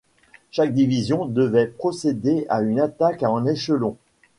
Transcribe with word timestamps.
Chaque 0.49 0.73
division 0.73 1.25
devait 1.27 1.67
procéder 1.67 2.47
à 2.49 2.61
une 2.61 2.79
attaque 2.79 3.21
en 3.21 3.45
échelon. 3.45 3.97